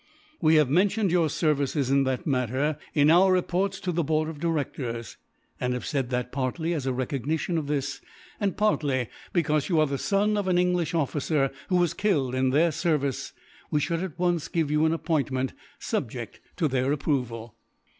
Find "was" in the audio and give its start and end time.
11.75-11.93